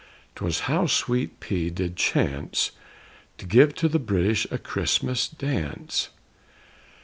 [0.33, 2.71] 'Twas how Sweet P did chance
[3.37, 6.09] To give to the British a Christmas dance.